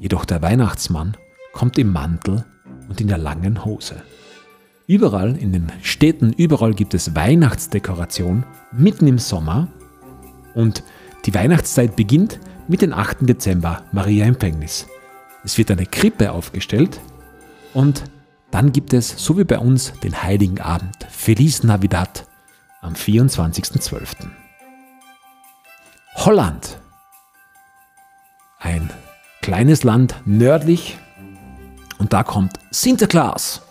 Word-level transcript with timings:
Jedoch 0.00 0.24
der 0.24 0.42
Weihnachtsmann 0.42 1.16
kommt 1.52 1.78
im 1.78 1.92
Mantel 1.92 2.44
und 2.88 3.00
in 3.00 3.08
der 3.08 3.18
langen 3.18 3.64
Hose. 3.64 4.02
Überall 4.86 5.36
in 5.36 5.52
den 5.52 5.72
Städten, 5.82 6.34
überall 6.34 6.74
gibt 6.74 6.92
es 6.92 7.14
Weihnachtsdekoration 7.14 8.44
mitten 8.70 9.06
im 9.06 9.18
Sommer 9.18 9.68
und 10.54 10.82
die 11.24 11.32
Weihnachtszeit 11.32 11.96
beginnt 11.96 12.38
mit 12.68 12.82
dem 12.82 12.92
8. 12.92 13.18
Dezember, 13.22 13.82
Maria 13.92 14.26
Empfängnis. 14.26 14.86
Es 15.42 15.56
wird 15.56 15.70
eine 15.70 15.86
Krippe 15.86 16.32
aufgestellt 16.32 17.00
und 17.72 18.04
dann 18.50 18.72
gibt 18.72 18.92
es, 18.92 19.08
so 19.08 19.38
wie 19.38 19.44
bei 19.44 19.58
uns, 19.58 19.94
den 20.00 20.22
Heiligen 20.22 20.60
Abend, 20.60 20.96
Feliz 21.10 21.62
Navidad, 21.62 22.26
am 22.82 22.92
24.12. 22.92 24.28
Holland. 26.16 26.78
Ein 28.58 28.90
kleines 29.40 29.82
Land 29.82 30.16
nördlich 30.26 30.98
und 31.96 32.12
da 32.12 32.22
kommt 32.22 32.58
Sinterklaas 32.70 33.62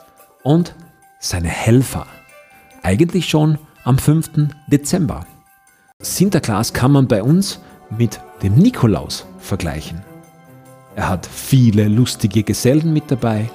und 0.42 0.74
seine 1.24 1.48
Helfer. 1.48 2.06
Eigentlich 2.84 3.30
schon 3.30 3.58
am 3.86 3.98
5. 3.98 4.50
Dezember. 4.68 5.26
Sinterklaas 6.00 6.74
kann 6.74 6.92
man 6.92 7.08
bei 7.08 7.24
uns 7.24 7.62
mit 7.98 8.20
dem 8.44 8.56
Nikolaus 8.56 9.26
vergleichen. 9.40 10.02
Er 10.96 11.08
hat 11.08 11.26
viele 11.26 11.88
lustige 11.88 12.44
Gesellen 12.44 12.92
mit 12.92 13.10
dabei. 13.10 13.50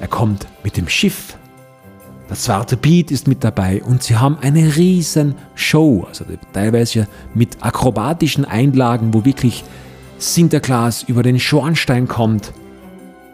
Er 0.00 0.08
kommt 0.08 0.46
mit 0.62 0.76
dem 0.76 0.88
Schiff. 0.88 1.36
Das 2.28 2.42
Zwarte 2.42 2.76
Piet 2.76 3.10
ist 3.10 3.26
mit 3.26 3.42
dabei 3.42 3.82
und 3.82 4.02
sie 4.02 4.16
haben 4.16 4.36
eine 4.42 4.76
riesen 4.76 5.34
Show, 5.54 6.04
also 6.06 6.26
teilweise 6.52 7.08
mit 7.34 7.56
akrobatischen 7.62 8.44
Einlagen, 8.44 9.14
wo 9.14 9.24
wirklich 9.24 9.64
Sinterklaas 10.18 11.04
über 11.04 11.22
den 11.22 11.40
Schornstein 11.40 12.06
kommt. 12.06 12.52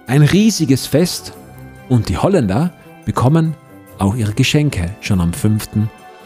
Ein 0.06 0.22
riesiges 0.22 0.86
Fest 0.86 1.32
und 1.88 2.08
die 2.08 2.18
Holländer 2.18 2.72
bekommen 3.04 3.56
auch 3.98 4.14
ihre 4.14 4.34
Geschenke 4.34 4.94
schon 5.00 5.20
am 5.20 5.32
5. 5.32 5.68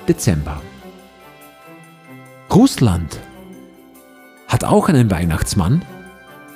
Dezember. 0.09 0.63
Russland 2.51 3.21
hat 4.49 4.65
auch 4.65 4.89
einen 4.89 5.11
Weihnachtsmann, 5.11 5.85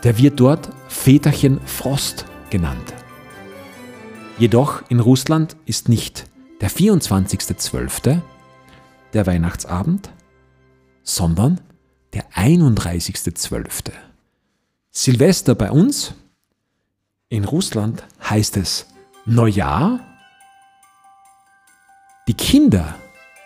der 0.02 0.18
wird 0.18 0.40
dort 0.40 0.70
Väterchen 0.88 1.60
Frost 1.66 2.24
genannt. 2.50 2.94
Jedoch 4.38 4.82
in 4.88 5.00
Russland 5.00 5.56
ist 5.66 5.88
nicht 5.88 6.26
der 6.60 6.70
24.12. 6.70 8.20
der 9.12 9.26
Weihnachtsabend, 9.26 10.10
sondern 11.02 11.60
der 12.12 12.30
31.12. 12.32 13.92
Silvester 14.90 15.54
bei 15.54 15.70
uns, 15.70 16.14
in 17.28 17.44
Russland 17.44 18.04
heißt 18.28 18.56
es 18.56 18.86
Neujahr 19.24 20.00
die 22.28 22.34
Kinder 22.34 22.94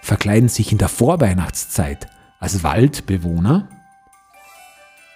verkleiden 0.02 0.48
sich 0.48 0.72
in 0.72 0.78
der 0.78 0.88
Vorweihnachtszeit 0.88 2.08
als 2.38 2.62
Waldbewohner 2.62 3.68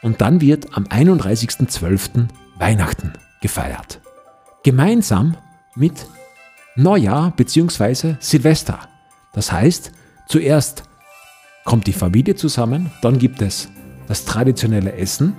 und 0.03 0.21
dann 0.21 0.41
wird 0.41 0.76
am 0.76 0.84
31.12. 0.84 2.28
Weihnachten 2.59 3.12
gefeiert. 3.41 4.00
Gemeinsam 4.62 5.37
mit 5.75 6.06
Neujahr 6.76 7.32
bzw. 7.32 8.16
Silvester. 8.20 8.78
Das 9.32 9.53
heißt, 9.53 9.93
zuerst 10.26 10.84
kommt 11.65 11.87
die 11.87 11.93
Familie 11.93 12.34
zusammen, 12.34 12.91
dann 13.03 13.19
gibt 13.19 13.43
es 13.43 13.69
das 14.09 14.25
traditionelle 14.25 14.94
Essen, 14.94 15.37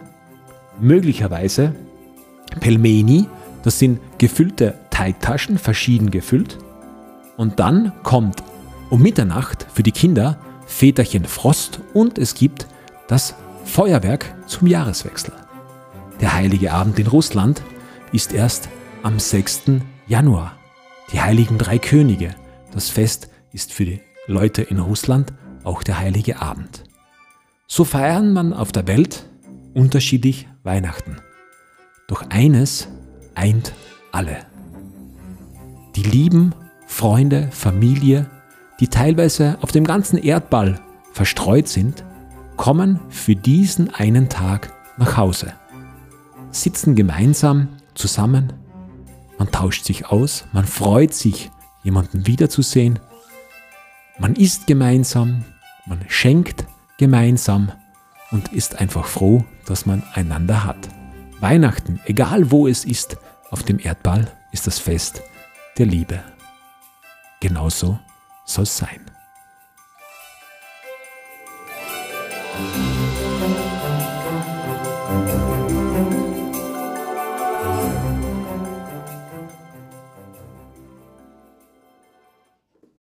möglicherweise 0.80 1.76
Pelmeni, 2.60 3.28
das 3.64 3.80
sind 3.80 4.00
gefüllte 4.18 4.76
Teigtaschen, 4.90 5.58
verschieden 5.58 6.12
gefüllt. 6.12 6.58
Und 7.42 7.60
dann 7.60 7.92
kommt 8.04 8.44
um 8.92 9.02
Mitternacht 9.02 9.66
für 9.74 9.82
die 9.82 9.92
Kinder 9.92 10.38
Väterchen 10.68 11.26
Frost 11.26 11.80
und 11.92 12.20
es 12.20 12.36
gibt 12.36 12.68
das 13.08 13.34
Feuerwerk 13.66 14.36
zum 14.46 14.68
Jahreswechsel. 14.68 15.34
Der 16.20 16.36
heilige 16.36 16.72
Abend 16.72 17.00
in 17.00 17.08
Russland 17.08 17.64
ist 18.12 18.32
erst 18.32 18.70
am 19.02 19.18
6. 19.18 19.82
Januar. 20.06 20.56
Die 21.12 21.20
heiligen 21.20 21.58
drei 21.58 21.80
Könige. 21.80 22.36
Das 22.74 22.90
Fest 22.90 23.28
ist 23.52 23.74
für 23.74 23.86
die 23.86 24.02
Leute 24.28 24.62
in 24.62 24.78
Russland 24.78 25.34
auch 25.64 25.82
der 25.82 25.98
heilige 25.98 26.44
Abend. 26.44 26.84
So 27.66 27.86
feiern 27.86 28.34
man 28.34 28.54
auf 28.54 28.72
der 28.72 28.86
Welt 28.86 29.26
unterschiedlich 29.74 30.48
Weihnachten. 30.62 31.18
Doch 32.08 32.22
eines 32.30 32.88
eint 33.34 33.74
alle. 34.12 34.46
Die 35.96 36.04
lieben 36.04 36.54
Freunde, 37.02 37.48
Familie, 37.50 38.30
die 38.80 38.88
teilweise 38.88 39.58
auf 39.62 39.72
dem 39.72 39.86
ganzen 39.86 40.20
Erdball 40.20 40.80
verstreut 41.14 41.68
sind, 41.68 42.04
kommen 42.58 43.00
für 43.10 43.36
diesen 43.36 43.92
einen 43.92 44.30
Tag 44.30 44.72
nach 44.98 45.18
Hause, 45.18 45.56
sitzen 46.52 46.94
gemeinsam 46.94 47.70
zusammen, 47.96 48.54
man 49.40 49.52
tauscht 49.52 49.86
sich 49.86 50.10
aus, 50.10 50.46
man 50.54 50.66
freut 50.66 51.16
sich, 51.16 51.50
jemanden 51.82 52.28
wiederzusehen, 52.28 53.00
man 54.20 54.36
isst 54.36 54.68
gemeinsam, 54.68 55.44
man 55.88 56.06
schenkt 56.08 56.66
gemeinsam 57.00 57.72
und 58.30 58.54
ist 58.54 58.80
einfach 58.80 59.08
froh, 59.08 59.44
dass 59.66 59.88
man 59.88 60.04
einander 60.14 60.66
hat. 60.66 60.88
Weihnachten, 61.40 62.00
egal 62.06 62.52
wo 62.52 62.68
es 62.68 62.86
ist, 62.86 63.18
auf 63.50 63.64
dem 63.64 63.80
Erdball 63.80 64.28
ist 64.52 64.68
das 64.68 64.78
Fest 64.78 65.24
der 65.80 65.88
Liebe 65.88 66.22
genauso 67.42 68.00
soll 68.46 68.64
es 68.64 68.78
sein. 68.78 69.12